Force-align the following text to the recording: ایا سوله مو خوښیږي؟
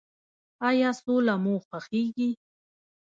ایا 0.69 0.89
سوله 1.01 1.35
مو 1.43 1.53
خوښیږي؟ 1.67 2.29